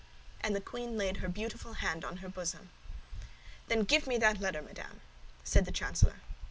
[0.39, 2.71] And the queen laid her beautiful hand on her bosom.
[3.67, 5.01] "Then give me that letter, madame,"
[5.43, 6.21] said the chancellor.